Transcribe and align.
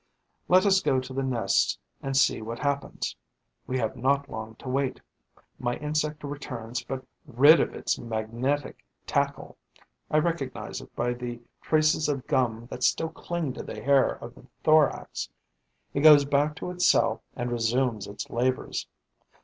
Let 0.49 0.65
us 0.65 0.81
go 0.81 0.99
to 0.99 1.13
the 1.13 1.21
nests 1.21 1.77
and 2.01 2.17
see 2.17 2.41
what 2.41 2.57
happens. 2.57 3.15
We 3.67 3.77
have 3.77 3.95
not 3.95 4.31
long 4.31 4.55
to 4.55 4.67
wait: 4.67 4.99
my 5.59 5.75
insect 5.75 6.23
returns, 6.23 6.83
but 6.83 7.05
rid 7.27 7.59
of 7.59 7.75
its 7.75 7.99
magnetic 7.99 8.83
tackle. 9.05 9.57
I 10.09 10.17
recognize 10.17 10.81
it 10.81 10.95
by 10.95 11.13
the 11.13 11.39
traces 11.61 12.09
of 12.09 12.25
gum 12.25 12.65
that 12.71 12.81
still 12.81 13.09
cling 13.09 13.53
to 13.53 13.61
the 13.61 13.79
hair 13.79 14.13
of 14.13 14.33
the 14.33 14.47
thorax. 14.63 15.29
It 15.93 15.99
goes 15.99 16.25
back 16.25 16.55
to 16.55 16.71
its 16.71 16.83
cell 16.87 17.21
and 17.35 17.51
resumes 17.51 18.07
its 18.07 18.27
labours. 18.31 18.87